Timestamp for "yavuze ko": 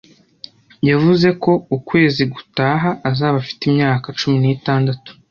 0.89-1.51